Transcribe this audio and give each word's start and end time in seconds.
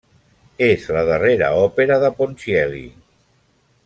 És 0.67 0.87
la 0.95 1.03
darrera 1.09 1.49
òpera 1.65 1.99
de 2.05 2.11
Ponchielli. 2.21 2.83